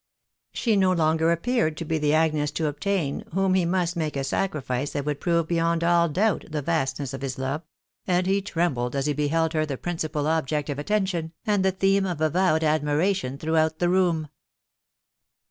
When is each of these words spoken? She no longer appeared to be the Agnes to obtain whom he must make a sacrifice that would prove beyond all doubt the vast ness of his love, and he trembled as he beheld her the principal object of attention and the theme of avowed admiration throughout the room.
She 0.51 0.75
no 0.75 0.93
longer 0.93 1.31
appeared 1.31 1.77
to 1.77 1.85
be 1.85 1.99
the 1.99 2.15
Agnes 2.15 2.49
to 2.53 2.65
obtain 2.65 3.23
whom 3.33 3.53
he 3.53 3.65
must 3.65 3.95
make 3.95 4.15
a 4.17 4.23
sacrifice 4.23 4.93
that 4.93 5.05
would 5.05 5.19
prove 5.21 5.47
beyond 5.47 5.83
all 5.83 6.09
doubt 6.09 6.45
the 6.49 6.63
vast 6.63 6.99
ness 6.99 7.13
of 7.13 7.21
his 7.21 7.37
love, 7.37 7.61
and 8.07 8.25
he 8.25 8.41
trembled 8.41 8.95
as 8.95 9.05
he 9.05 9.13
beheld 9.13 9.53
her 9.53 9.63
the 9.63 9.77
principal 9.77 10.25
object 10.25 10.71
of 10.71 10.79
attention 10.79 11.33
and 11.45 11.63
the 11.63 11.71
theme 11.71 12.07
of 12.07 12.19
avowed 12.19 12.63
admiration 12.63 13.37
throughout 13.37 13.77
the 13.77 13.89
room. 13.89 14.27